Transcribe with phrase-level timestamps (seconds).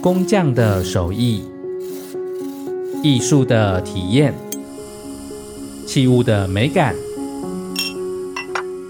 [0.00, 1.44] 工匠的手艺，
[3.02, 4.32] 艺术的体验，
[5.86, 6.94] 器物的美感，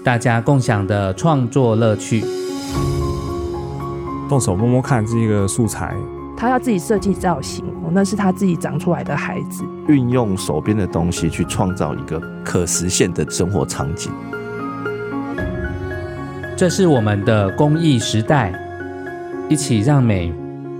[0.01, 2.23] 大家共享的创作乐趣。
[4.29, 5.93] 动手摸摸看这个素材，
[6.37, 9.65] 他要自己设计造型，那是他自己长出来的孩子。
[9.89, 14.09] 运用手边的东西去创造一个可实现的生活场景。
[16.57, 18.51] 这是我们的公益时代，
[19.47, 20.33] 一起让美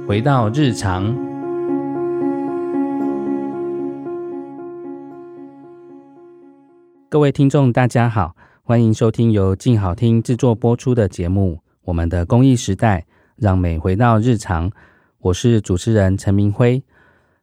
[0.08, 1.16] 回到日常。
[7.08, 13.02] 各位听众，大家好，欢迎收听由静好听制作播出的节目《我们的公益时代》，
[13.36, 14.72] 让美回到日常。
[15.20, 16.82] 我是主持人陈明辉。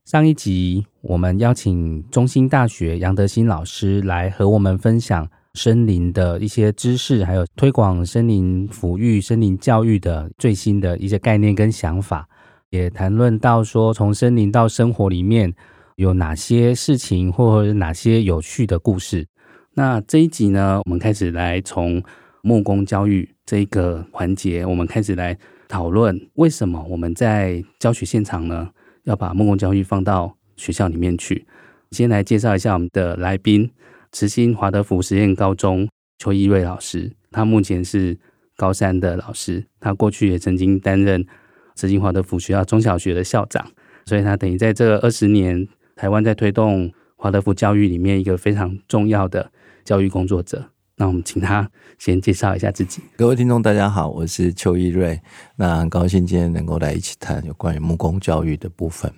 [0.05, 5.29] 上一集我们邀请中兴大学杨德新老师来和我们分享。
[5.55, 12.29] 森林的一些知识，还有推广森林抚育、森林教育的最新的一些概念跟想法，
[12.71, 15.55] 也谈论到说，从森林到生活里面
[15.95, 19.27] 有哪些事情，或者哪些有趣的故事。
[19.75, 22.03] 那这一集呢，我们开始来从
[22.43, 25.39] 木工教育这一个环节，我们开始来
[25.69, 28.69] 讨论为什么我们在教学现场呢，
[29.05, 31.47] 要把木工教育放到学校里面去。
[31.93, 33.71] 先来介绍一下我们的来宾。
[34.15, 38.17] 慈心华德福实验高中邱一瑞老师，他目前是
[38.57, 41.27] 高三的老师，他过去也曾经担任
[41.75, 43.67] 慈心华德福学校中小学的校长，
[44.07, 49.51] 所以他等于在这二十年台湾在推动华德福教育里面一个非常重要的
[49.85, 50.65] 教育工作者。
[50.97, 53.03] 那我们请他先介绍一下自己。
[53.17, 55.21] 各位听众，大家好，我是邱一瑞，
[55.57, 59.13] 那很高兴今天能够来一起谈有关于木工教育的部分。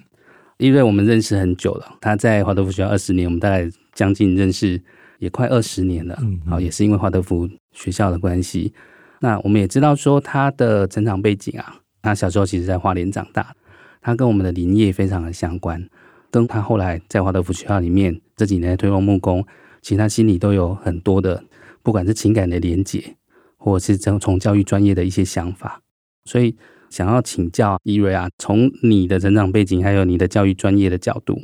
[0.57, 3.71] 一瑞我们认识很久了，他在华德福学校二十年，我们大概。
[3.97, 4.81] 将近认识
[5.19, 6.15] 也快二十年了，
[6.47, 8.73] 好、嗯，也是因为华德福学校的关系。
[9.21, 13.57] 那我们也知道说他的成长背景啊，他小时候其实在花莲长大，
[14.03, 15.83] 他跟我们的林业非常的相关，
[16.31, 19.43] 跟他后来在华德福学校里面这几年推动木工，
[19.81, 21.43] 其实他心里都有很多的，
[21.83, 23.17] 不管是情感的连结，
[23.57, 25.81] 或者是从从教育专业的一些想法。
[26.27, 26.55] 所以
[26.91, 31.41] 想要请教伊瑞啊，从你的成长背景还有你的教育专业的角度。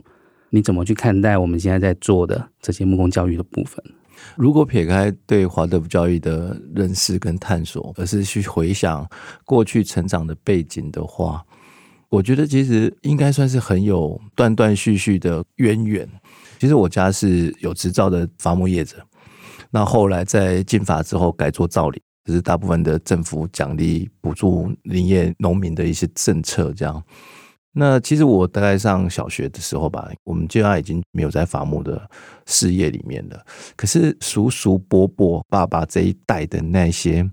[0.54, 3.82] 你怎么去看待我们现在在做的这些木工教育的部分？
[4.36, 9.08] 如果撇开对华德福教育的认识跟探索，而是去回想
[9.46, 11.42] 过去成长的背景的话，
[12.10, 16.06] 我觉得其实应该算是很有断断续续的渊源。
[16.58, 18.98] 其实我家是有执照的伐木业者，
[19.70, 27.02] 那后来在进法之后改做造林，就是大部分的政府奖励补助林业农民的一些政策这样。
[27.74, 32.00] 那其实我大概上小学的时候吧，我们家已经没有在伐木的
[32.44, 33.44] 事业里面了。
[33.76, 37.28] 可是叔叔、伯伯、爸爸这一代的那些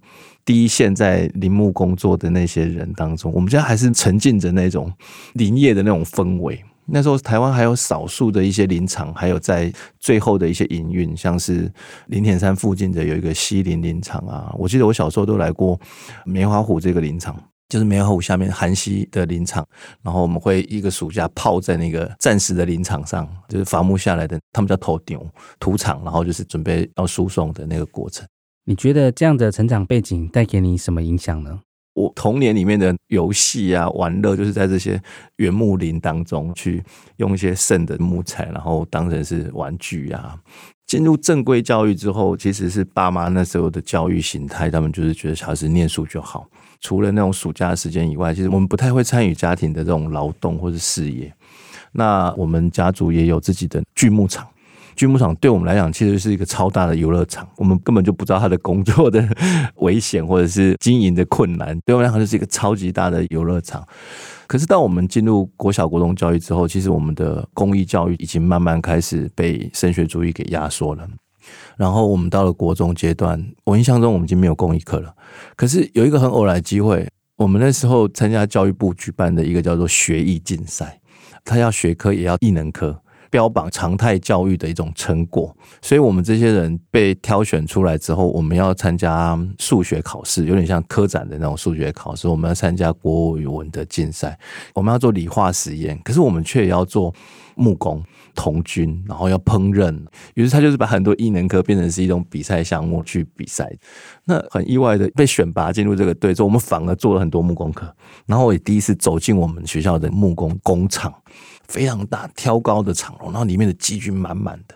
[0.45, 4.91] 第一线在林木工作的那些人当中，我们家还是沉浸着那种
[5.33, 6.63] 林业的那种氛围。
[6.91, 11.71] 那时候台湾还有少数的一些林场，还有在最后的一些营运，像是
[12.07, 14.51] 林田山附近的有一个西林林场啊。
[14.57, 15.79] 我记得我小时候都来过
[16.25, 17.37] 梅花湖这个林场。
[17.69, 19.65] 就是梅花湖下面韩溪的林场，
[20.01, 25.25] 然后我们会一个暑假泡在那个暂时的林场上，就是伐木下来的，他们叫头牛
[25.59, 28.27] 土场，然后就是准备要输送的那个过程。
[28.65, 31.59] 你觉得这样的成长背景带给你什么影响呢？
[31.95, 35.01] 我童年里面的游戏啊、玩乐，就是在这些
[35.35, 36.83] 原木林当中去
[37.17, 40.39] 用一些剩的木材，然后当成是玩具啊。
[40.85, 46.47] 进入正规教育之后，其实是爸妈那时候的教育形态，他们就是觉得小孩子念书就好。
[46.81, 51.33] 除了那种暑假的时间以外，其实我们不太会参与家庭的这种劳动或者事业。
[51.91, 54.47] 那我们家族也有自己的锯木厂，
[54.95, 59.27] 锯木厂对我们来讲其实是一个超大的游乐场，我们根本就不知道他的工作的
[59.77, 63.83] 危险或者是经营的困难，对我们来讲就是一个超级大的游乐场。
[64.45, 71.07] 可是当我们进入国小、国中教育之后，其实我们的公益教育已经慢慢开始被升学主义给压缩了。
[71.77, 75.15] 然后我们到了国中阶段，我印象中我们已经没有公益课了。
[75.55, 77.07] 可是有一个很偶然的机会，
[77.37, 80.99] 我们那时候参加教育部举办的一个叫做学艺竞赛，
[81.45, 85.55] 他要学科也要艺能科，标榜常态教育的一种成果。
[85.81, 92.27] 所以我们这些人被挑选出来之后，我们要参加数学考试，有点像科展的那种数学考试。
[92.27, 94.37] 我们要参加国语文的竞赛，
[94.73, 97.13] 我们要做理化实验，可是我们却也要做
[97.55, 98.03] 木工。
[98.35, 99.93] 童军，然后要烹饪，
[100.35, 103.69] 于是他就是把很多艺能科变成是一种比赛项目去比赛。
[104.23, 107.93] 那很意外的被选拔进入这个队之后，我们反而做了很多木工课。
[108.27, 111.13] 然后我也第一次走进我们学校的木工工厂，
[111.69, 114.75] 非常大挑高的厂楼，然后里面的机具满满的。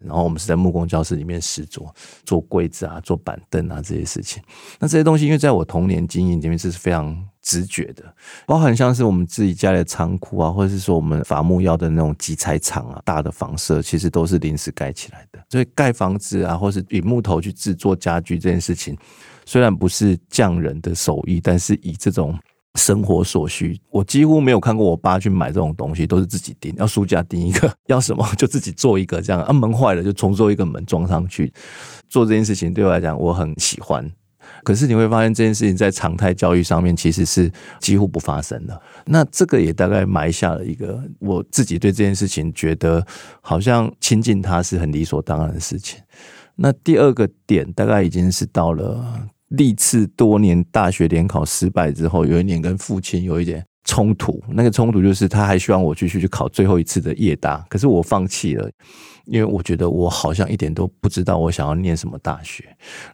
[0.00, 1.94] 然后我们是在木工教室里面实作，
[2.24, 4.42] 做柜子啊，做板凳啊这些事情。
[4.78, 8.02] 那这些东西，因为在我童年经验里面是非常直觉的，
[8.46, 15.38] 包含像是我们自己家的仓库啊，或者是说我们伐木要的那种集材厂啊，大的房舍，其实都是临时盖起来的。
[15.50, 18.96] 所以盖房子啊，或是以木头去制作家具这件事情，
[19.44, 22.36] 虽然不是匠人的手艺，但是以这种。
[22.76, 26.72] 生活所需，我几乎没有看过我爸去买这种东西，都是自己订。
[26.76, 31.52] 要书架订一个， 要什么 就自己做一个，这样啊，门坏了就重做一个门装上去。
[32.08, 34.08] 做这件事情对我来讲，我很喜欢。
[34.62, 37.50] 可是你会发现，这件事情在常态教育上面其实是
[37.80, 38.80] 几乎不发生的。
[39.04, 43.04] 那这个也大概埋下了一个我自己对这件事情觉得
[43.40, 46.00] 好像亲近他是很理所当然的事情。
[46.56, 49.28] 那第二个点大概已经是到了。
[49.50, 54.42] 历次多年大学联考失败之后，有一年跟父亲有一点冲突。
[54.48, 58.70] 那个冲突就是他还希望我继续去考最后一次的夜大，可是我放弃了，
[59.26, 62.64] 因为我觉得我好像一点都不知道我想要念什么大学。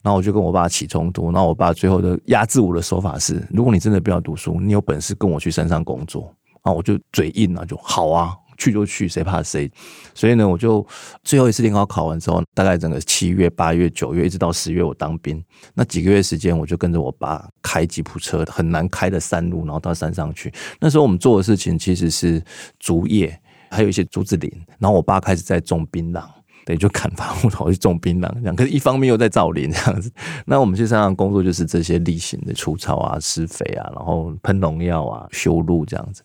[0.03, 1.33] 然后我就跟我爸起冲突。
[1.33, 6.33] 然后我爸最后的压制我的手法是：如果你真的不要读书，你有本事跟我去山上工作。
[6.65, 8.35] 然后我就嘴硬了，就好啊。
[8.57, 9.71] 去就去，谁怕谁？
[10.15, 10.87] 所以呢，我就
[11.23, 15.43] 最后一次联考考完之后，大概整个七月、八月、九月，一直到十月，我当兵
[15.75, 20.53] 那几个月时间，我就跟着我爸开吉普车，很难开的山路，然后到山上去。
[20.81, 22.43] 那时候我们做的事情其实是
[22.79, 23.39] 竹叶，
[23.71, 24.51] 还有一些竹子林。
[24.79, 26.25] 然后我爸开始在种槟榔，
[26.67, 28.57] 对，就砍伐木头去种槟榔这样。
[28.57, 30.11] 可是一方面又在造林这样子。
[30.47, 36.25] 那我们去山上工作就是这些例行的除草啊、施肥啊，然后喷农药啊、修路这样子。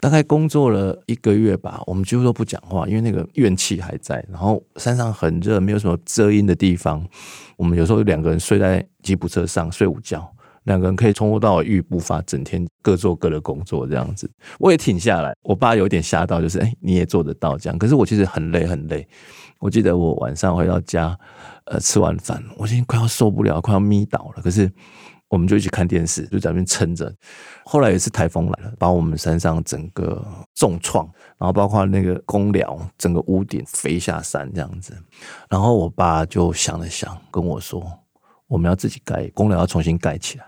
[0.00, 4.24] 大概工作了一个月吧，我们几乎都不讲话，因为那个怨气还在。
[4.30, 7.04] 然后山上很热，没有什么遮阴的地方。
[7.56, 10.32] 我们有时候两个人睡在吉普车上睡午觉，
[10.64, 14.30] 两个人可以从头到尾一不发，整天各做各的工作这样子。
[14.58, 17.78] 我也挺下来，我爸有点吓到，就是哎，你也做得到这样。
[17.78, 19.06] 可是我其实很累很累。
[19.58, 21.18] 我记得我晚上回到家，
[21.66, 24.42] 呃，吃完饭，我已经快要受不了，快要眯倒了。
[24.42, 24.70] 可是。
[25.30, 27.14] 我们就一起看电视，就在那边撑着。
[27.64, 30.20] 后来有一次台风来了，把我们山上整个
[30.56, 31.08] 重创，
[31.38, 34.92] 然后包括那个工寮，整个屋顶飞下山这样子。
[35.48, 37.80] 然后我爸就想了想，跟我说
[38.50, 40.44] ：“我们要自己盖工寮，要重新盖起来。”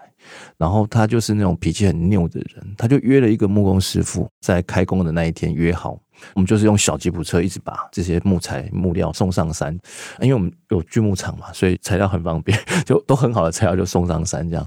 [0.56, 5.98] 然后他就是那种脾气很拗的人，他就约了一个木工师傅，在开工的那一天约好。
[6.34, 9.76] 我们就是用小吉普车一直把这些木材木料送上山，
[10.20, 14.64] 因为我们有锯木厂嘛，所以材料很方便， 就都很好的材料就送上山这样。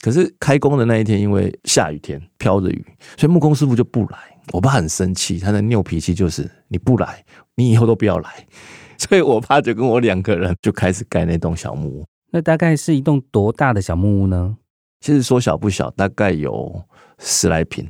[0.00, 2.84] 可是开工的那一天，因为下雨天飘着雨，
[3.16, 4.18] 所以木工师傅就不来。
[4.52, 7.24] 我爸很生气，他的拗脾气就是你不来，
[7.56, 8.30] 你以后都不要来。
[8.98, 12.04] 所以我爸就跟我两个人就开始盖那栋小木屋。
[12.30, 14.56] 那大概是一栋多大的小木屋呢？
[15.02, 16.82] 其实说小不小，大概有
[17.18, 17.86] 十来坪。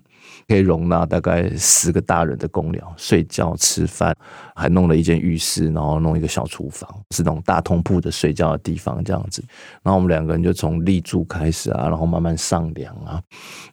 [0.48, 4.14] 可以容纳大概十个大人的工寮睡觉、吃饭，
[4.56, 9.42] 还弄了一间浴室，然后弄一个小厨房，是那种大通铺的睡觉的地方这样子。
[9.82, 13.22] 然后我们两个人就从立柱开始啊，然后慢慢上梁啊。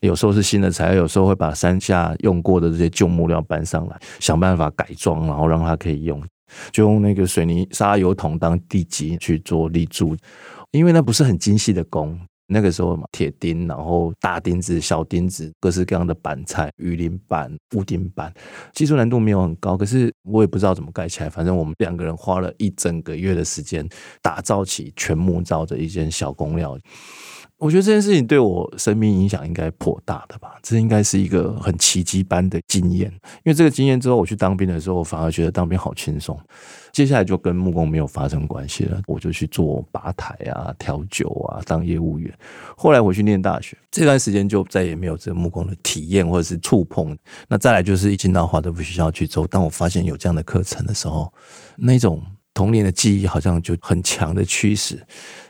[0.01, 6.24] 有时候是新的材料，有时候会把山下用过的这些旧木料搬上来，想办法改装，然后让它可以用。
[6.71, 10.15] 就用那个水泥沙油桶当地基去做立柱，
[10.71, 12.19] 因为那不是很精细的工。
[12.49, 18.33] 那个时候嘛，铁钉，然后大钉子、小钉子，各式各样的板材、鱼鳞板、屋顶板，
[18.73, 21.29] 技术难度没有很高，可是我也不知道怎么盖起来。
[21.29, 23.87] 反正我们两个人花了一整个月的时间，
[24.21, 26.77] 打造起全木造的一间小工寮。
[27.59, 33.11] 我觉得这件事情对我生命影响应该颇大的吧，这应该是一个很奇迹般的经验。
[33.11, 36.39] 因为这个经验之后，我去当兵的时候，我反而觉得当兵好轻松。
[36.94, 42.33] 接下来就跟木工没有发生关系了，我就去做吧台啊、调酒啊，当业务员。
[42.78, 47.16] 后来我去念大学，这段时间就再也没有这个木工的体验或者是触碰。
[47.49, 51.31] 那再来就是一进到华德福学校去之后，当我发现有这样的课程的时候，
[51.75, 52.23] 那种
[52.54, 55.06] 童年的记忆好像就很强的驱使，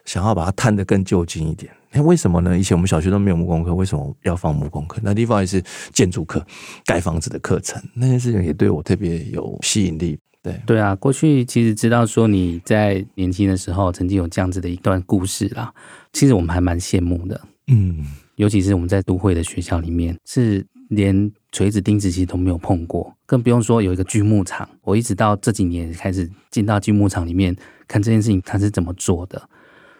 [0.05, 1.71] 想要把它探得更究竟一点。
[1.91, 2.57] 哎，为什么呢？
[2.57, 4.99] 以前我们小学都没有木工课，为什么要放木工课？
[5.03, 6.45] 那地方也是建筑课、
[6.85, 10.17] 盖房子的课程，那件事情也对我特别有吸引力。
[10.41, 15.73] 对对啊，过去其实知道说你在年轻的时候曾经有这样子的一段故事啦，
[16.13, 17.41] 其实我们还蛮羡慕的。
[17.67, 18.05] 嗯，
[18.35, 24.67] 尤其是我们在都会的学校里面，是连锤子钉子其实都没有碰过，更不用说有一个锯木厂。
[24.83, 27.53] 我一直到这几年开始进到锯木厂里面
[27.87, 29.49] 看这件事情，它是怎么做的。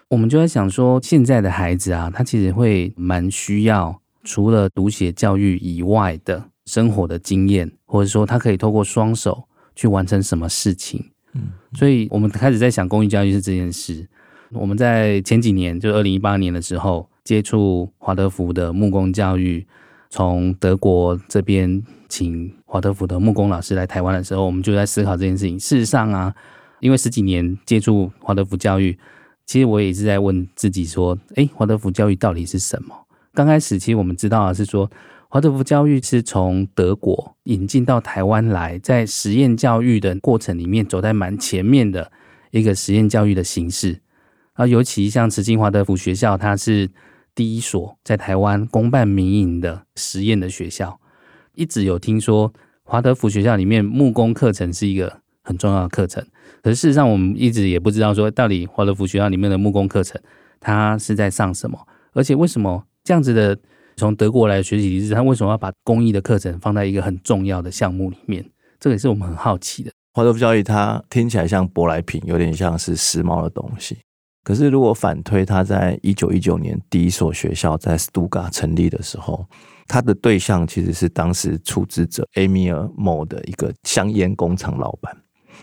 [0.09, 9.43] 我们就在想说，现在的孩子啊，他其实会蛮需要除了读写教育以外的生活的经验，或者说他可以透过双手
[9.75, 11.11] 去完成什么事情。
[11.33, 14.07] 嗯，所以我们开始在想公益教育是这件事。
[14.51, 19.67] 我们在前几年，就二零一八年的时候，接触华德福的木工教育，
[20.09, 25.59] 从德国这边请华德福的木工老师来台湾的时候，我们就在思考这件事情。
[25.59, 26.33] 事实上啊。
[26.81, 28.97] 因为十几年接触华德福教育，
[29.49, 32.95] 其实我也一直在问自己说：诶，华德福教育到底是什么？
[33.33, 34.87] 刚开始其实我们知道的是说，
[35.27, 42.11] 华德福教育是从德国引进到台湾来，在实验教育的过程里面走在蛮前面的
[42.51, 43.99] 一个实验教育的形式。
[44.53, 46.87] 啊，尤其像慈济华德福学校，它是
[47.33, 50.99] 第一所在台湾公办民营的实验的学校，
[51.55, 52.53] 一直有听说
[52.83, 56.25] 华德福学校里面木工课程是一个很重要的课程。
[56.61, 60.21] 可是事实上，我们一直也不知道说，到底华德福学校里面的木工课程，
[60.59, 61.79] 它是在上什么？
[62.13, 63.57] 而且为什么这样子的
[63.95, 68.45] 从德国来的学习体制，它为什么要把工艺的课程放在一个很重要的项目里面？
[68.79, 69.91] 这也是我们很好奇的。
[70.13, 73.97] 华德福教育它听起来像舶来品，有点像是时髦的东西。
[74.43, 79.45] 可是如果反推，它在一九一九年第一所学校在斯图加成立的时候，
[79.87, 85.15] 它的对象其实是当时出资者埃米尔·莫的一个香烟工厂老板。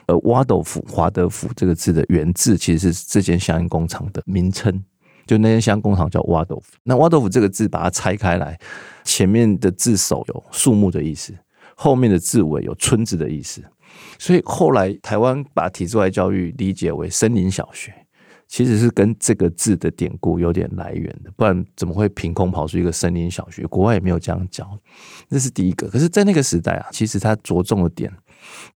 [0.07, 4.85] 呃瓦朵夫华德福这个字的原字其实是这间香烟工厂的名称，
[5.27, 6.73] 就那间香烟工厂叫瓦朵夫。
[6.85, 8.59] 那瓦朵夫这个字把它拆开来，
[9.05, 11.35] 前面的字首有树木的意思，
[11.75, 13.63] 后面的字尾有村子的意思。
[14.19, 17.95] 所以后来台湾把体制外教育理解为森林小学，
[18.49, 23.67] 其实是跟这个字的典故有点来源的，不然怎么会凭空跑出一个森林小学？
[23.67, 24.79] 国外也没有这样教，
[25.29, 25.89] 这是第一个。
[25.89, 28.13] 可是，在那个时代啊，其实它着重的点。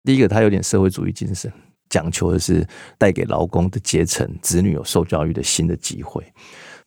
[0.02, 1.52] 第一个，他有点社会主义精神，
[1.90, 6.24] 讲求的是带给劳工的阶层子女有受教育的新的机会。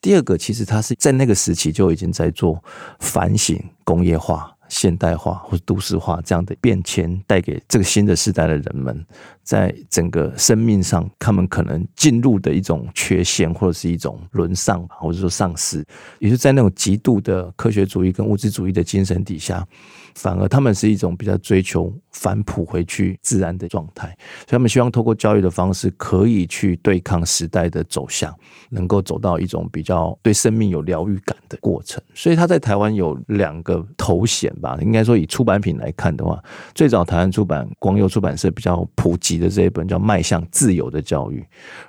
[0.01, 2.63] 第二个，其实他是在那个时期就已经在做
[2.99, 9.05] 反省工业化、现代化或都市化这样的变迁，带给这个新的时代的人们，
[9.43, 15.85] 在整个生命上，他们可能进入的一种缺陷，或者是一种沦丧，或者说丧失，
[16.19, 19.67] 也是在那种极度的科学主义跟物质主义的精神底下。
[20.15, 24.07] 反而他们是一种比较追求返璞回去自然的状态，
[24.39, 28.33] 所以他们希望透过教育的方式，可以去对抗时代的走向，
[28.69, 32.01] 能够走到一种比较对生命有疗愈感的过程。
[32.13, 36.41] 所以他在台湾有两个头衔吧，应该说以出版品来看的话，
[36.73, 41.39] 最早台湾出版光佑出版社比较普及的这一本叫《迈向自由的教育》，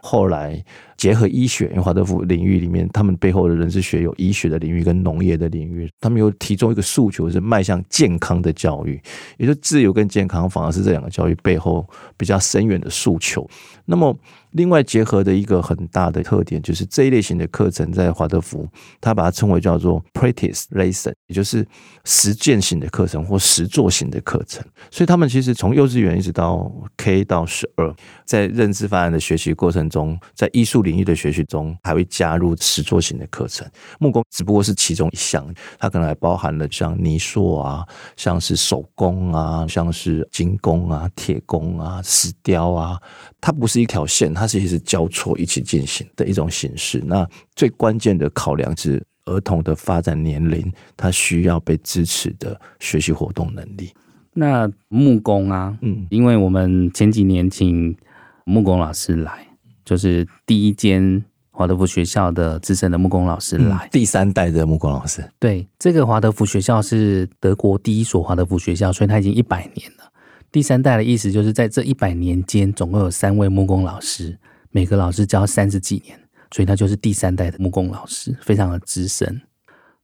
[0.01, 0.65] 后来。
[1.03, 9.03] 结合医学，因为华德福领域里面，他们背后的人是学有医学的领域跟农业的领域，他们有提出一个诉求是迈向健康的教育，
[9.37, 11.85] 也就自由跟健康反而是这两个教育背后
[12.17, 13.45] 比较深远的诉求。
[13.85, 14.17] 那么。
[14.53, 18.69] 另外结合的一个很大的特点，就是这一类型的课程在华德福，
[19.01, 21.67] 他把它称为叫做 practice lesson，也就是
[22.05, 24.63] 实践型的课程或实作型的课程。
[24.91, 33.67] 所以他们其实从幼稚园一直到 K 到十二，在认知发展的学习过程中，在艺术里领域的学习中，还会加入实作型的课程。
[33.99, 35.43] 木工只不过是其中一项，
[35.79, 43.01] 它可能还包含了像泥塑啊，像是手工啊，像是金工啊、铁工啊、石雕啊，
[43.41, 44.35] 它不是一条线。
[44.35, 47.03] 它其实是交错一起进行的一种形式。
[47.07, 53.93] 那最关键的考量是儿童的发展年龄，他需要被支持的学习活动能力。
[54.35, 57.97] 那木工啊，嗯，因为我们前几年请
[58.45, 59.47] 木工老师来，
[59.85, 65.23] 就是第一间华德福学校的资深的木工老师来，嗯，第三代的木工老师。
[65.39, 70.11] 对，这个华德福学校是德国第一所华德福学校，所以它已经一百年了。
[70.51, 74.39] 第三代的意思就是在这一百年间，总共有三位木工老师，
[74.71, 76.19] 每个老师教三十几年，
[76.51, 79.43] 所以他就是第三代的木工老师，非常的资深。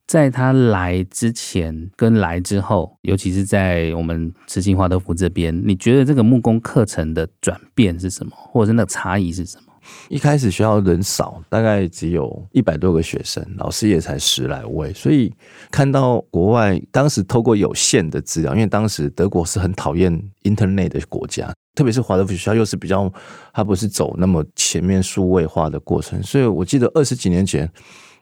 [0.06, 9.67] 在他来之前跟来之后，尤其是在我们慈心华德福这边，你觉得这个木工课程的转变是什么，或者是那个差异是什么？
[10.08, 15.32] 一开始学校人少，大概只有一百多个学生，老师也才十来位，所以
[15.70, 23.12] 看到国外当时透过有限的资料，因为当时德国是很讨厌 Internet 的国家，特别是华德福学校又是比较，
[23.52, 27.70] 它不是走那么前面数位化的过程，所以我记得二十几年前，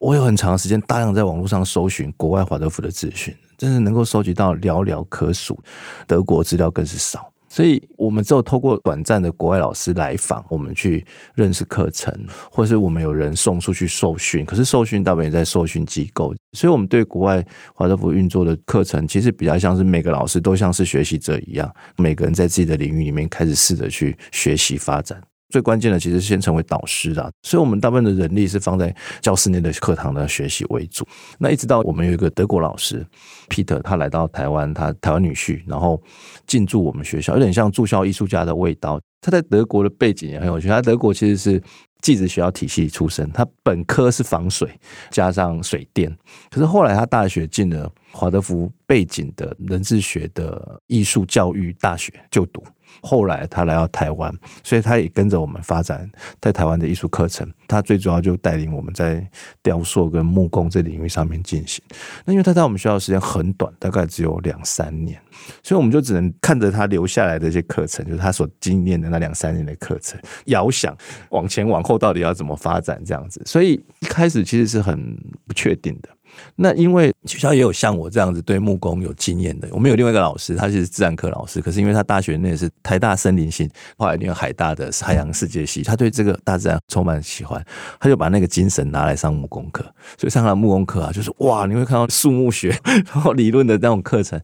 [0.01, 5.59] 我有很长时间大量在网络上搜寻国外华德福的资讯，真是能够收集到寥寥可数，
[6.07, 7.33] 德国资料更是少。
[7.57, 11.03] 所以，我们只有透过短暂的国外老师来访，我们去
[11.35, 12.15] 认识课程，
[12.51, 14.45] 或是我们有人送出去受训。
[14.45, 17.43] 可是受训大部分也在受训机构，所以我们对国外
[17.75, 25.19] 华德福运作的课程，其实比较像是每个老师都像是学习者一样，每个人在自己的领域里面开始试着去学习发展。
[25.57, 31.03] 最关键的其实是先成为导师的，所以我们大部分的人力是放在教室内的课堂的学习为主。
[31.39, 33.03] 那一直到我们有一个德国老师
[33.49, 35.99] Peter，他来到台湾，他台湾女婿，然后
[36.47, 39.01] 进驻我们学校，有点像驻校艺术家的味道。
[39.23, 41.63] 他在德国的背景也很有趣，他德国其实是
[42.03, 44.69] 技职学校体系出身，他本科是防水
[45.11, 46.15] 加上水电，
[46.51, 52.63] 可是后来他大学进了华德福背景的人智学的艺术教育大学就读。
[53.03, 57.51] 后来他来到台湾，所以他也跟着我们发展在台湾的艺术课程。
[57.69, 59.29] 他最主要就带领我们在
[59.63, 61.83] 雕塑跟木工这领域上面进行。
[62.25, 65.21] 那因为他在我们学校时间很短，大概只有两三年，
[65.63, 70.97] 所以我们就只能看着他留下来的一些课程，就是他所经验的那两三年的课程，遥想
[71.31, 73.43] 往前往后到底要怎么发展这样子。
[73.45, 75.17] 所以一开始其实是很
[75.47, 76.09] 不确定的。
[76.55, 87.65] 那因为学校也有像我这样子对木工有经验的，我们有另外一个老师，他是自然科老师，可是因为他大学那也是台大森林系，后来念海大的海洋世界系，他对这个大自然充满喜欢，
[88.01, 89.85] 他就把那个精神拿来上木工课，
[90.19, 92.69] 所以上了木工课啊，就是哇，你会看到树木学
[93.13, 94.41] 然后理论的那种课程。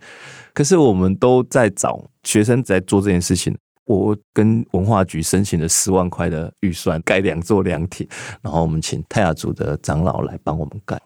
[0.55, 3.57] 可是我们都在找学生在做这件事情，
[3.87, 8.07] 我跟文化局申请了十万块的预算盖两座凉亭，
[8.43, 11.01] 然后我们请泰雅族的长老来帮我们盖。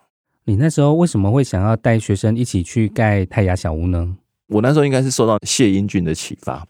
[0.48, 4.16] 你那时候为什么会想要带学生一起去盖泰雅小屋呢？
[4.46, 6.64] 我那时候应该是受到谢英俊的启发。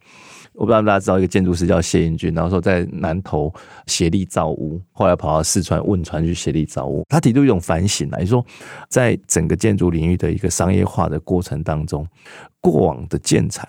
[0.55, 3.53] 我不知道大家知道一个建筑师叫谢英俊，然后说在南投
[3.87, 7.05] 协力造屋，后来跑到四川汶川去协力造屋。
[7.11, 8.43] 他提出一种反省来说，
[8.89, 12.07] 在整个建筑领域的一个商业化的过程当中，
[12.63, 13.69] 过往的建材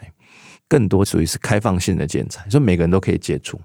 [0.69, 3.59] 更多属于是开放性的建材，所以每个人都可以接触。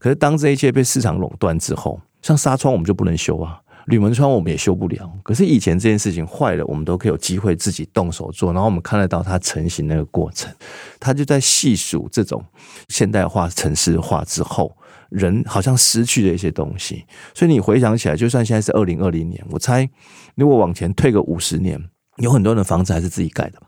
[0.00, 3.60] 可是当这一切被市场垄断之后，像纱窗我们就不能修啊。
[3.86, 10.50] 铝门窗我们也修不了，可是以前这件事情坏了，我们都可以有机会自己动手做，然后我们看得到它成型那个过程。
[10.98, 12.42] 他就在细数这种
[12.88, 14.74] 现代化、城市化之后，
[15.10, 17.04] 人好像失去了一些东西。
[17.34, 19.88] 所以你回想起来，就算现在是二零二零年，我猜
[20.34, 21.78] 如果往前退个五十年，
[22.16, 23.60] 有很多人的房子还是自己盖的，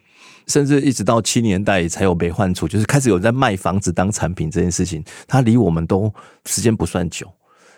[0.46, 6.10] 甚至一直到七年代才有被换出，就是开始有在卖房子当产品这件事情，它离我们都
[6.46, 7.30] 时间不算久。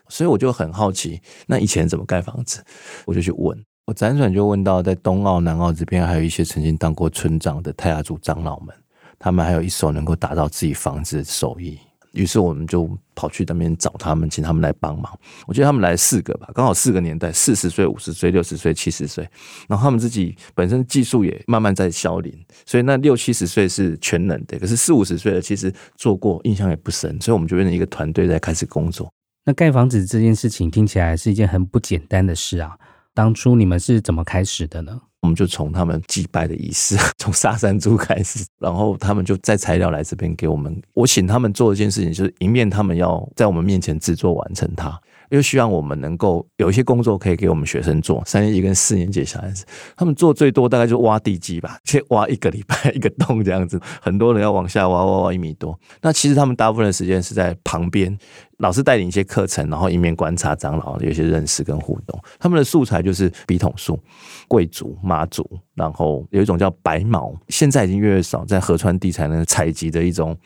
[0.08, 2.64] 所以我就很好奇，那以前怎么盖房子？
[3.04, 8.74] 我就去问，我辗转就问到，在东澳、南澳这边，还有一些曾经当过村长的泰雅族长老们，
[9.18, 11.78] 他们还有一手能够打造自己房子的手艺。
[12.12, 15.16] 于是我们就跑去那边找他们，请他们来帮忙。
[15.46, 19.28] 我觉得他们来四个吧，刚好四个年代：四十岁、五十岁、六十岁、七十岁。
[19.68, 22.32] 然后他们自己本身技术也慢慢在消零，
[22.64, 27.20] 所以那六七十岁是全能的，可是四五十岁的其实做过，印象也不深。
[27.20, 29.12] 所以我们就变成一个团队在开始工作。
[29.48, 32.76] 那盖房子这件事情听起来是一件很不简单的事啊！
[33.14, 35.00] 当初你们是怎么开始的呢？
[35.22, 40.78] 我们就从他们祭拜的仪式， 从杀山猪开始，然后他们就带材料来这边给我们。
[40.92, 45.00] 我请他们做一件事情，就是一面他们要在我们面前制作完成它。
[45.30, 55.78] 又希望我们能够有一些工作可以给我们学生做，三年级跟四年级小孩子，他们做最多大概就挖地基吧， 去挖一个礼拜 一个洞这样子，很多人要往下挖挖挖一米多。
[56.00, 58.16] 那其实他们大部分的时间是在旁边，
[58.58, 62.20] 老师带领一些课程，然后一面观察长老，有些认识跟互动。
[62.38, 63.98] 他们的素材就是笔筒树、
[64.46, 70.36] 贵族、妈祖，然后有一种叫白毛，现在已经越来越少，在河川地才能采集的一种。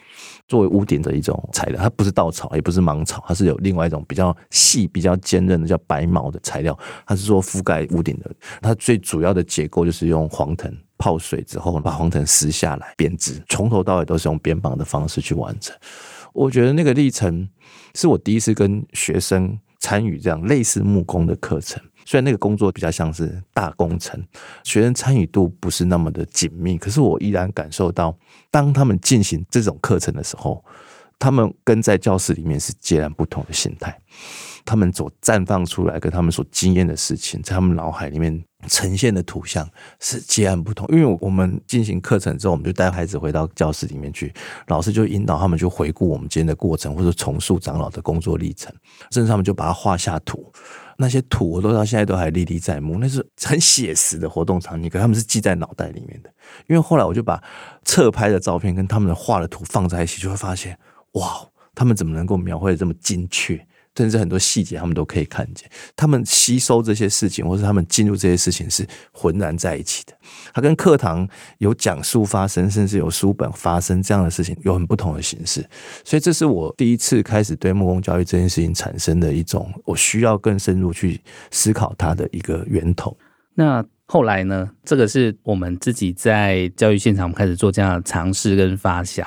[0.49, 6.79] 作为屋顶的一种材料，它不是稻草，也不是芒草，它是有另外一种比较细、比较坚韧的叫白毛的材料。
[7.07, 8.31] 它是说覆盖屋顶的。
[8.61, 15.75] 它最主要的结构就是用黄藤泡水之后，把黄藤撕下来编织，从头到尾都是用编绑的方式去完成。
[16.35, 17.49] 我觉得那个历程
[17.95, 21.83] 是我第一次跟学生参与这样类似木工的课程。
[22.05, 24.21] 虽然那个工作比较像是大工程，
[24.65, 28.17] 学生参与度不是那么的紧密，可是我依然感受到，
[28.51, 30.65] 当他们进行这种课程的时候，
[31.19, 33.97] 他们跟在教室里面是截然不同的心态。
[34.65, 39.69] 他们所绽放出来跟他们所经验的事情，在他们脑海里面呈现的图像
[40.01, 40.87] 是截然不同。
[40.89, 44.33] 因为我们进行课程之后，我们就带孩子回到教室里面去，
[44.69, 48.73] 老师就引导他们去回顾我们今天的过程，或者重塑长老的工作历程，
[49.11, 50.53] 甚至他们就把它画下图。
[50.99, 56.31] 那些图我都到现在都还历历在目，那是很写实的活动场景，可他们是记在脑袋里面的。
[56.69, 57.43] 因为后来我就把
[57.83, 60.79] 侧拍的照片跟他们的画的图放在一起，就会发现，
[61.13, 63.67] 哇，他们怎么能够描绘的这么精确？
[63.97, 65.69] 甚至很多细节他们都可以看见。
[65.95, 70.13] 他们吸收这些事情，或是他们进入这些事情是浑然在一起的。
[70.55, 71.29] 它跟课堂
[71.59, 75.65] 有讲述发生，甚至有书本发生这样的事情，有很不同的形式。
[76.05, 83.17] 所以这是我第一次开始对木工教育这件事情产生的一种，我需要更深入去思考它的一个源头。
[83.55, 84.71] 那后来呢？
[84.85, 89.27] 这个是我们自己在教育现场开始做这样的尝试跟发想。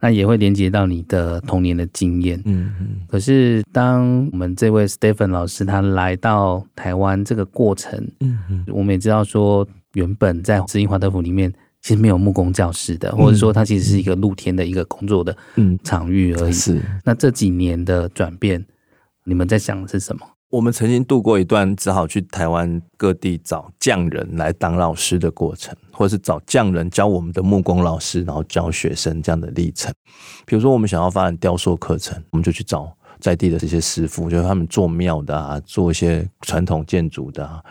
[0.00, 2.88] 那也会连接到你的童年的经验，嗯嗯。
[3.06, 15.36] 可是当我们这位 Stephen 老师他来到台湾这个过程，嗯嗯，我们也知道说，原本在紫英华德福里面其实没有木工教室的，或者说它其实是一个露天的一个工作的
[15.84, 16.52] 场域而已。
[16.52, 16.80] 是。
[17.04, 18.64] 那这几年的转变，
[19.24, 20.26] 你们在想的是什么？
[20.50, 29.94] 我们曾经度过一段只好去台湾各地找匠人来当老师的过程，或者是找匠人教我们的木工老师，然后教学生这样的历程。
[30.44, 37.62] 比如说，我们想要发展雕塑课程，我们就去找在地的这些师傅，就是他们做庙的啊，做一些传统建筑的啊，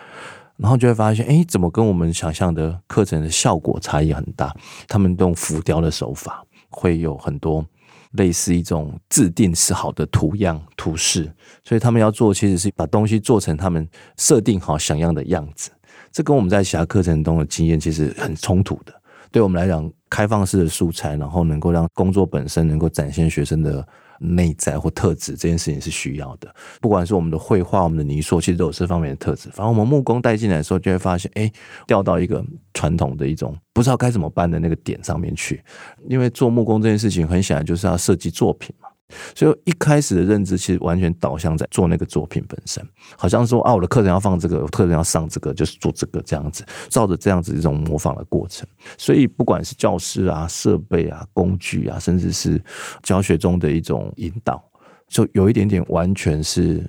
[0.56, 4.56] 然后就会发现，哎，怎么跟我们想象的课程的效果差异很大？
[4.88, 7.66] 他们用浮雕的手法，会有很多。
[8.14, 11.32] 类似一种制定是好的图样图示，
[11.64, 15.72] 所以他们要做其实是把东西做成他们设定好想要的样子。
[16.12, 18.94] 这跟我们在其他课程中的经验其实很冲突的。
[19.32, 23.88] 对我们来讲，开放式的素材，然后能够让工作本身能够展现学生的。
[24.20, 29.50] 内在或特质这件事情是需要的，不管是我们的绘画、我们的泥塑，其实都有这方面的特质。
[29.50, 31.52] 反正我们木工带进来的时候，就会发现，哎，
[31.88, 35.64] 掉到一个传统的一种不知道该怎么办的那个点上面去。
[36.08, 38.89] 因为做木工这件事情，很显然就是要设计作品嘛。
[39.36, 42.86] 所以一开始的认知其实完全导向在做那个作品本身，
[43.18, 48.68] 好像说啊，我的课程要放这个，我课程要上这个，就是做这个这样子，照着这样子一种模仿的过程。
[48.98, 52.62] 所以不管是教师啊、设备啊、工具啊，甚至是
[53.04, 54.64] 教学中的一种引导，
[55.08, 56.84] 就有一点点完全是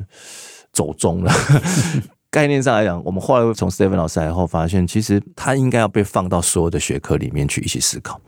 [0.72, 1.33] 走中了。
[2.30, 8.20] 概念上来讲，我们后来从 Stephen 老师来后发现，其实他应该要被放到所有的学科里面去一起思考。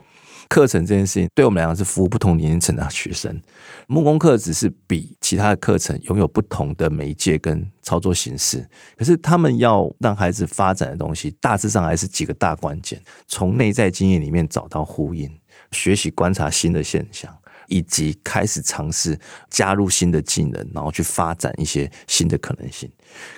[0.52, 3.40] 课程这件事情，对我们来讲是服务不同年龄层的学生。
[3.86, 15.30] 木工课只是比其他的课程拥有不同的媒介跟操作形式，可是他们要让孩子发展的东西，大致上还是几个大关键：从内在经验里面找到呼应，
[15.70, 17.34] 学习观察新的现象。
[17.66, 19.18] 以及开始尝试
[19.51, 22.90] 加入新的技能，然后去发展一些新的可能性。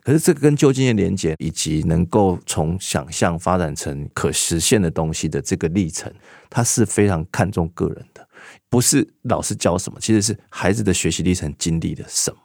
[0.02, 6.12] 可是这个跟旧经验连接，以及能够从想象发展成可实现的东西的这个历程，
[6.48, 8.26] 它是非常看重个人的，
[8.68, 12.38] 不是老师教什么，其实是孩子的学习历程经历了什么。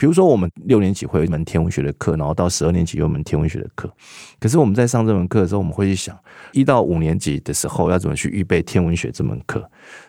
[0.00, 3.92] 比如说，我们六年级会有一门天文学的课，然后到十二年级有一门天文学的课。
[4.38, 6.18] 可是我们在上这门课的时候，我们会去想，
[6.52, 9.60] 一到五年级的时候要怎么去预备天文学这门课。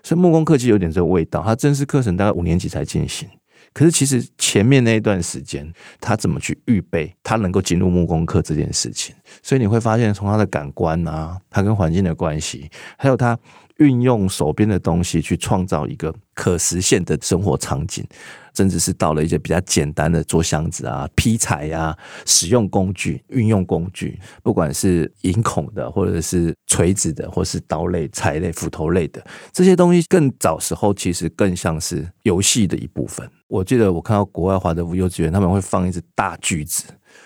[0.01, 3.27] 所以木工课其实有点这个味道，它正式课程大概五年级才进行。
[3.73, 9.13] 可是其实前面那一段时间，他怎么去预备，他能够进入木工课这件事情。
[9.43, 13.37] 所以你会发现，从他的感官啊，他跟环境的关系，还有他
[13.83, 18.05] 运用手边的东西去创造一个可实现的生活场景。
[18.53, 33.25] 甚至是到了一些比较简单的做箱子啊、劈柴呀、使用工具、运用工具，不管是银孔的，或者是锤子的，或是刀类、柴类、斧头类的这些东西，更早时候其实更像是游戏的一部分。
[33.47, 36.83] 我记得我看到国外华德福幼稚园，他们会放一只大锯子，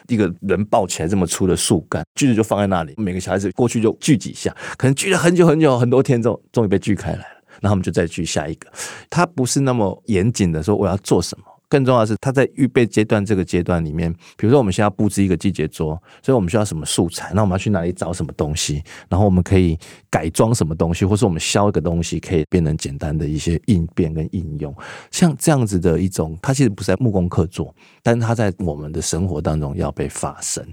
[0.08, 7.26] 一个人抱起来这么粗的树干，锯子就放在那里，每个小孩子过去就锯几下，可能锯了很久很久很多天之后，终于被锯开来了。
[7.62, 8.70] 然后我们就再锯下一个，
[9.10, 19.78] 他不是那么严谨的说我要做什么，更重要的是他在预备阶段这个阶段里面，比如说我们现在要布置一个季节桌，所以我们需要什么素材，那我们要去哪里找什么东西，然后我们可以
[20.10, 24.74] 改装什么东西，或是我们削一个东西可以变成简单的一些应变跟应用，
[25.12, 27.74] 像这样子的一种，它其实不是在木工课做，
[28.04, 30.66] 但是它在我们的生活当中要被发生。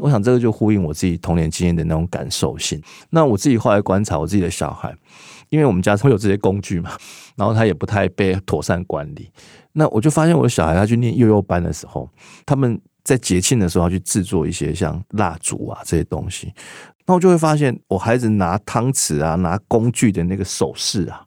[0.00, 2.82] 我想这个就呼应我自己童年经验的那种感受性。
[3.10, 4.94] 那我自己后来观察我自己的小孩。
[5.50, 6.90] 因为我们家会有这些工具嘛，
[7.36, 9.30] 然后他也不太被妥善管理。
[9.74, 12.08] 那我就发现我的小孩他去念幼幼班的时候，
[12.46, 16.52] 他们在节庆的时候要去制作一些像蜡烛啊这些东西，
[17.06, 21.22] 那我就会发现我孩子拿汤匙啊、拿工具的那个手势啊，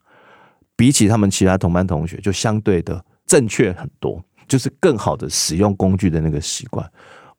[0.74, 6.90] 比起他们其他同班同学就相对的正确很多，就是更好的使用工具的那个习惯。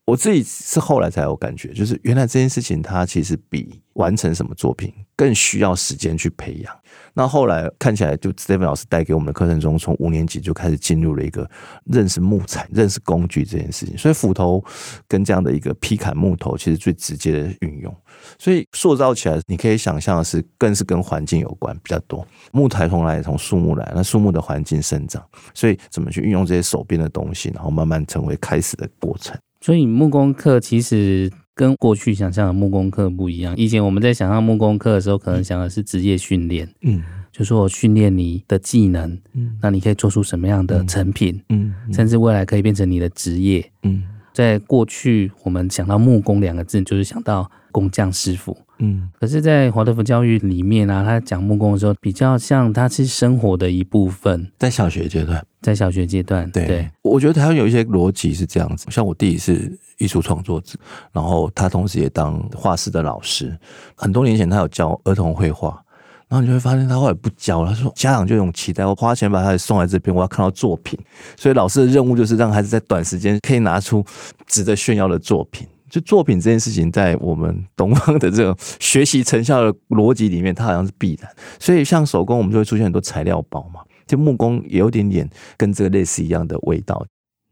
[0.06, 6.73] 我自己是后来才有感觉，就是原来这件事情它其实比完成什么作品更需要时间去培养。
[7.13, 11.49] 那后来看起来，就 Stephen 老师带给我们的课程中，从五年级就开始进入了一个
[11.84, 13.97] 认识木材、认识工具这件事情。
[13.97, 14.63] 所以斧头
[15.10, 17.93] 跟这样的一个劈砍木头，其实最直接的运用。
[18.38, 22.25] 所以塑造起来，你可以想象的是，更是跟环境有关比较多。
[22.53, 25.21] 木材从来也从树木来，那树木的环境生长，
[25.53, 29.38] 所以怎么去运用这些手边的东西，然后慢慢成为开始的过程。
[29.60, 31.29] 所以木工课其实
[31.60, 33.54] 跟过去想象的木工课不一样。
[33.58, 44.02] 以前我们在想象木工课的时候，可能想的是职业训练，嗯，就说我训练你的技能，嗯，那你可以做出什么样的成品，嗯，甚至未来可以变成你的职业，嗯。
[44.32, 48.56] 在过去，我们想到木工两个字，就是想到工匠师傅。
[48.80, 54.50] 嗯，可是，在华德福教育里面啊，他讲木工的时候，比较像它是生活的一部分。
[54.58, 58.88] 在小学阶段，在小学阶段，对，对我觉得他有一些逻辑是这样子。
[58.89, 60.80] 像我弟是艺术创作者，
[61.12, 63.58] 然后他同时也当画室的老师。
[63.96, 65.84] 很多年前，他有教儿童绘画。
[66.30, 70.96] 然后你就会发现他后来不教了，他说家长就有期待，我花钱把他送来这边，我要看到作品，
[71.36, 74.06] 所以老师的任务就是让孩子在短时间可以拿出
[74.46, 75.68] 值得炫耀的作品。
[75.89, 81.30] 就作品这件事情，在我们东方的这种学习成效的逻辑里面，它好像是必然。
[81.60, 87.06] 所以像手工，我们就会出现很多材料包嘛，就木工也有点点跟这个类似一样的味道。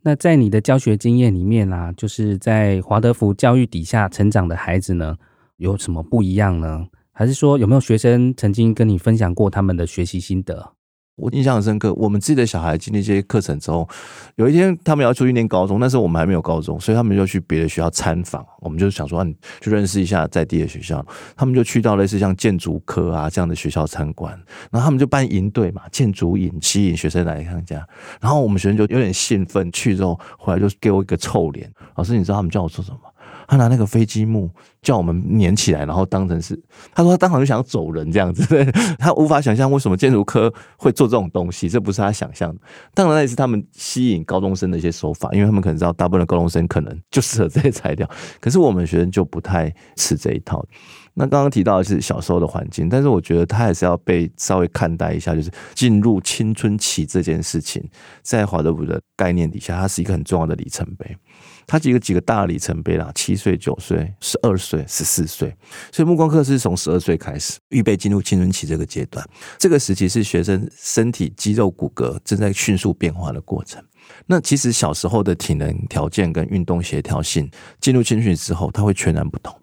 [0.04, 5.18] 那在你的教学经验里面啊，就是在华德福教育底下成长的孩子呢，
[5.58, 6.86] 有什么不一样呢？
[7.12, 10.74] 还是说有没有学生曾经跟你分享过他们的学习心得？
[11.18, 13.90] 我印象很深刻，我们自己的小孩经历这些课程之后，
[14.36, 18.46] 有一天他们要出去念高中，那时候我们还没有高中，所以他们就去别的学校参访。
[18.60, 21.04] 我们就想说，你去认识一下在地的学校。
[21.36, 24.32] 他们就去到类似像建筑科啊这样的学校参观，
[24.70, 27.84] 然后他们就办营队嘛，建筑营吸引学生来参加。
[28.22, 31.68] 然后我们学生就有点兴奋，去之后回来就给我一个臭脸。
[31.96, 33.00] 老师，你知道他们叫我做什么？
[33.48, 34.50] 他拿那个飞机木
[34.82, 36.62] 叫我们粘起来，然后当成是，
[36.94, 38.46] 他说他当场就想要走人这样子，
[39.00, 42.62] 他无法想象为什么建筑科会做这种东西，这不是他想象的。
[42.94, 48.08] 当然那也是他们吸引高中生的一些手法，因为他们可能知道大部分的高中生可能就适合这些材料，
[48.42, 50.64] 可是我们学生就不太吃这一套。
[51.20, 57.84] 那刚刚提到的是小时候的环境，但是我觉得他还是要被稍微看待一下，就是进入青春期这件事情，
[58.22, 61.18] 在华德福的概念底下，它是一个很重要的里程碑。
[61.68, 65.54] 他几个几个大里程碑啦，七岁、九岁、十二岁、十四岁，
[65.92, 69.24] 所以木工课是从十二岁开始，预备进入青春期这个阶段。
[69.60, 73.84] 这个时期是学生身体肌肉骨骼正在迅速变化的过程。
[74.26, 77.52] 那其实小时候的体能条件跟运动协调性，
[77.82, 79.54] 进入青春期之后，它会全然不同。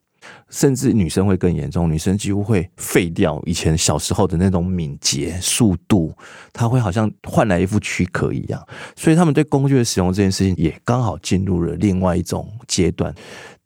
[0.50, 6.14] 甚至女生会更严重，女生几乎会废掉以前小时候的那种敏捷、速度，
[6.52, 8.64] 她会好像换来一副躯壳一样。
[8.94, 13.14] 所以他们对工具的使用这件事情，也刚好进入了另外一种阶段。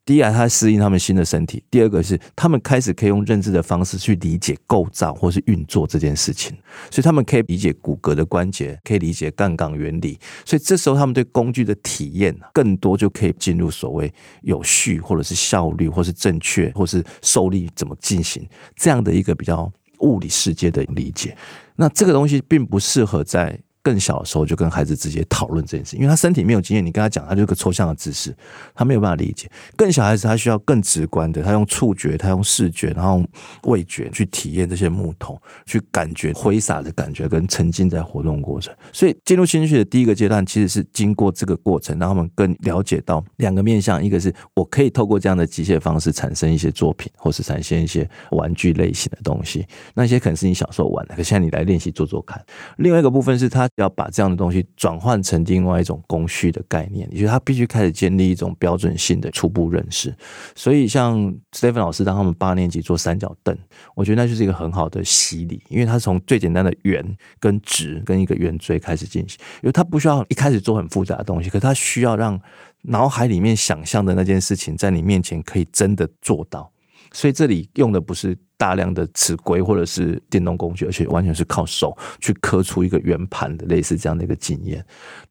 [0.08, 6.56] 第一，他适应他们新的身体；第二个是他们开始可以用认知的方式去理解构造或是运作这件事情，
[6.90, 10.18] 所以他们可以理解骨骼的关节，可以理解杠杆原理。
[10.46, 21.36] 所以这时候他们对工具的体验更多，就可以进入所谓有序或者是效率，或是正确，或是受力怎么进行这样的一个比较物理世界的理解。
[21.76, 23.60] 那这个东西并不适合在。
[23.82, 28.36] 更小的时候就跟孩子直接讨论这件事，因为他身体没有经验，你跟他讲，他就是个抽象的知识，
[28.74, 29.50] 他没有办法理解。
[29.76, 33.22] 更小孩子他需要更直观的，他用触觉，他用视觉，然后
[33.62, 38.74] 味觉去体验这些木头，去感觉挥洒的感觉跟沉浸在活动过程。
[38.92, 52.44] 所以进入兴趣的第一个阶段，其实是经过这个过程，让他们更了解到两个面向：一个是我可以透过这样的机械方式产生一些作品，或是产生一些玩具类型的东西，那些可能是你小时候玩的，可现在你来练习做做看。
[52.76, 53.67] 另外一个部分是他。
[53.76, 60.14] 要把这样的东西转换成另外一种工序的概念，也就是他必须开始建立一种标准性的初步认识。
[60.54, 61.18] 所以，像
[61.52, 63.56] Stephen 老师当他们八年级做三角凳，
[63.94, 67.04] 我觉得那就是一个很好的洗礼，因为他从最简单的圆
[67.38, 72.40] 跟直跟一个圆锥开始进行，因为他不需要一开始做很复杂的东西，可他需要让
[72.82, 76.70] 脑海里面想象的那件事情在你面前可以真的做到。
[77.12, 84.84] 所以这里用的不是大量的尺规或者是电动工具，而且完全是靠手去刻出一个圆盘的类似这样的一个经验。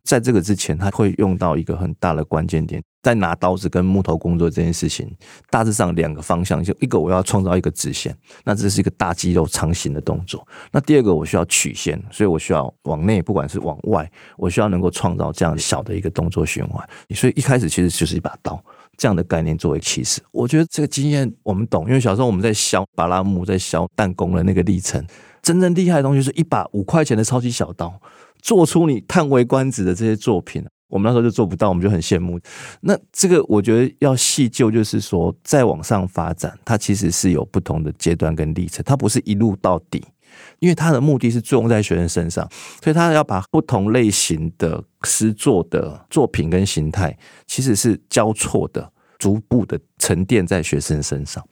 [0.04, 5.14] 在这个之前，他会用到一个很大的关键点，在拿刀子跟木头工作这件事情，
[5.50, 10.40] 大致上两个方向，就一个我要创造一个直线，那这是一个大肌肉长形的动作；
[10.72, 16.88] 那第二个我需要曲线，所以我需要往内，不管是往外，我需要能够创造这样小的一个动作循环。
[17.14, 18.64] 所以一开始其实就是一把刀。
[18.98, 25.06] 这样的概念作为起始，我觉得这个经验我们懂，因为小时候我们在削巴拉木，在削弹弓的那个历程，
[25.44, 28.02] 真正厉害的东西是一把五块钱的超级小刀，
[28.42, 30.66] 做出你叹为观止的这些作品。
[30.90, 32.40] 我们那时候就做不到，我们就很羡慕。
[32.80, 40.02] 那这个我觉得要细究，就是说再往上发展，它其实是有不同的阶段跟历程，它不是一路到底。
[40.60, 42.50] 因为他的目的是作用在学生身上，
[42.84, 51.48] 所以他要把不同类型的诗作的作品跟形态，其实是交错的，逐步的沉淀在学生身上，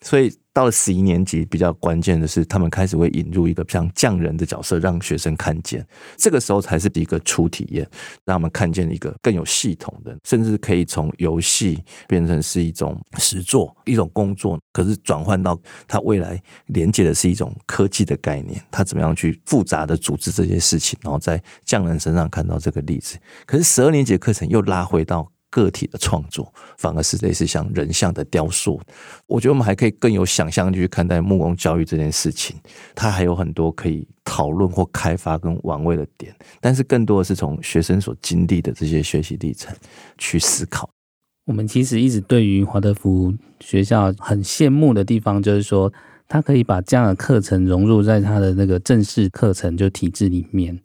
[0.00, 0.32] 所以。
[0.56, 5.86] 到了十一年级，比较关键的是，他们开始会引入一个像匠人的角色，让学生看见。
[6.16, 7.86] 这个时候才是一个初体验，
[8.24, 14.58] 让他们看见一个更有系统的，甚至可以从游戏变成是一种实作、一种工作。
[14.72, 23.18] 可是转换到他未来连接的是一种科技的概念，他怎么样去复杂的组织这些事情，然后在匠人身上看到这个例子。
[23.44, 25.30] 可是十二年级的课程又拉回到。
[25.50, 28.80] 个体的创作，反而是类似像人像的雕塑。
[29.26, 32.56] 我觉得我们还可以更有想象力去看待木工教育这件事情，
[32.94, 36.34] 它还有很多可以讨论或开发跟玩味的点。
[36.60, 39.74] 但是更多的是从学生所经历的这些学习历程
[40.18, 40.88] 去思考。
[41.46, 45.92] 我们其实一直对于华德福学校很羡慕的地方，就是说
[46.28, 50.76] 他可以把这样的课程融入在他的那个正式课程就体制里面。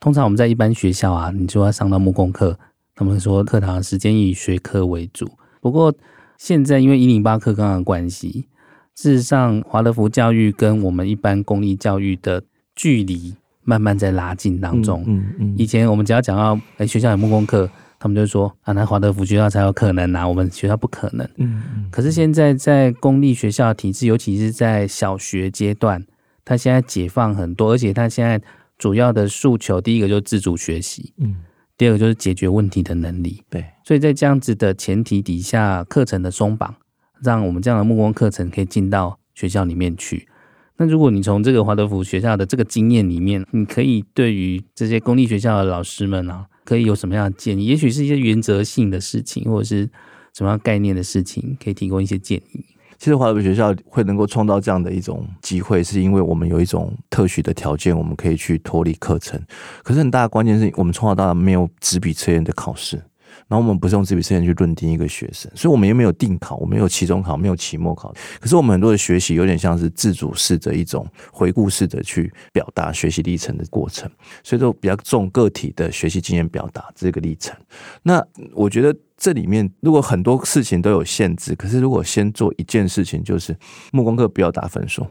[0.00, 2.58] 通常我们在一般学校啊，你就要上到木工课，
[2.98, 5.30] 他们说课堂时间以学科为主。
[5.60, 5.94] 不过
[6.36, 8.48] 现在因为一零八课纲的关系，
[8.96, 12.42] 事实上华德福教育跟我们一般公立教育的
[12.74, 15.04] 距离慢慢在拉近当中。
[15.06, 15.54] 嗯嗯，嗯。
[15.56, 17.70] 以前我们只要讲到哎学校有木工课。
[18.00, 21.28] 他们就说啊，那华德福学校才有可能啊，我们学校不可能。
[21.34, 21.88] 嗯嗯。
[21.90, 26.06] 可是现在在公立学校的体制，尤其是在小学阶段，
[26.44, 28.40] 他现在解放很多，而且他现在
[28.78, 31.34] 主要的诉求，第一个就是自主学习，嗯，
[31.78, 33.42] 第二个就是解决问题的能力。
[33.48, 33.64] 对。
[33.84, 36.74] 所以在这样子的前提底下，课程的松绑，
[37.22, 40.28] 让我们这样的木工课程可以进到学校里面去。
[40.76, 46.46] 那如果你从这个华德福学校的这个经验里面，你可以对于这些公立学校的老师们啊。
[46.64, 47.64] 可以有什么样的建议？
[47.64, 49.88] 也许是一些原则性的事情，或者是
[50.34, 52.62] 什么样概念的事情，可以提供一些建议。
[52.98, 59.40] 其实华德福学校会能够创造这样的一种机会，是因为我们有一种特许的条件，我们可以去脱离课程。
[59.82, 63.02] 可是很大的关键是我们从小到大没有纸笔测验的考试。
[63.46, 68.12] 然后我们不是用纸笔测验去论定一个学生，所以我们也没有定考，我们没有期中考，没有期末考。
[68.40, 74.10] 可是我们很多的学习有点像是自主式的一种回顾式的去表达学习历程的过程，
[74.42, 77.56] 所以都比较重个体的学习经验表达这个历程。
[78.02, 83.54] 那我觉得这里面如果很多事情都有限制，可是如果先做一件事情，就是
[83.92, 85.06] 木工课不要打分数，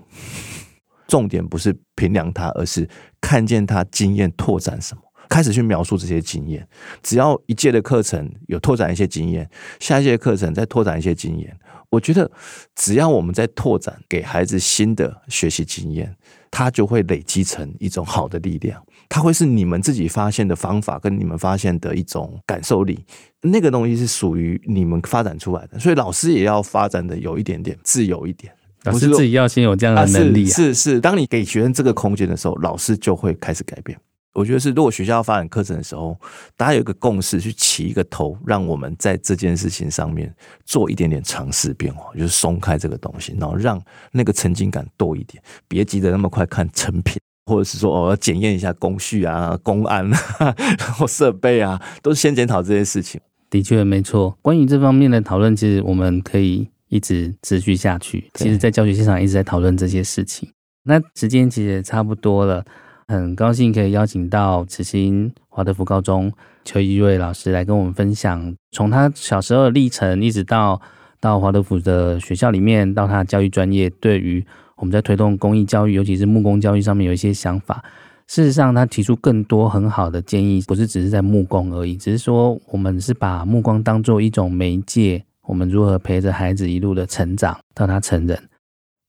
[1.07, 2.89] 重点不是评量他，而是
[3.19, 5.01] 看见他经验拓展什么。
[5.29, 6.65] 开始去描述这些经验，
[7.03, 11.53] 只要一届的课程有拓展一些经验，下一届课程再拓展一些经验。
[11.89, 12.31] 我觉得，
[12.75, 16.15] 只要我们在拓展给孩子新的学习经验，
[16.49, 18.81] 他就会累积成一种好的力量。
[19.09, 23.05] 他会是你们自己发现的方法，跟你们发现的一种感受力。
[23.41, 28.51] 那个东西是属于你们发展出来的，所以老师也要发展的有一点点自由一点。
[28.83, 33.97] 老师自己要先有这样的能力是是，当你给学生这个空间的时候，老师就会开始改变。
[34.33, 36.15] 我觉得是，如果学校要发展课程的时候，
[36.55, 40.31] 大家有一个共识，去起一个头，让我们在这件事情上面
[40.63, 50.19] 做一点点尝试变化，就是松开这个东西，然后让那个沉浸感多一点，别急着那么快看成品，或者是说哦，要检验一下工序啊、公安啊，
[50.77, 53.19] 然后设备啊，都是先检讨这些事情。
[53.49, 58.29] 的确没错，关于这方面的讨论，其实我们可以一直持续下去。
[58.33, 60.49] 其实，在教学现场一直在讨论这些事情。
[60.83, 62.65] 那时间其实也差不多了。
[63.07, 66.29] 很高兴可以邀请到慈心华德福高中
[66.65, 70.81] 邱一瑞老师来跟我们分享，从他小时候的历程，一直到
[71.21, 74.45] 到华德福的学校里面，到他的教育专业，对于
[74.77, 77.83] 我们在推动公益教育，尤其是木工教育上面有一些想法。
[78.27, 88.49] 事实上，他提出更多很好的建议，不是只是在木工而已，只是说我们是把木工当做一种媒介，我们如何陪着孩子一路的成长到他成人。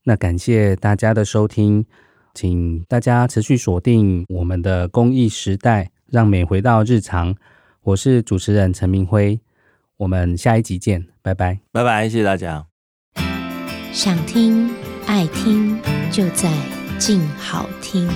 [0.04, 1.84] 那感谢大家的收听。
[2.34, 7.34] 请大家持续锁定我们的公益时代，让美回到日常。
[7.82, 9.40] 我是主持人陈明辉，
[9.96, 12.64] 我们下一集见，拜拜，拜拜，谢谢大家。
[13.90, 14.70] 想听
[15.08, 15.80] 爱听，
[16.12, 16.52] 就在
[16.98, 18.06] 静好听。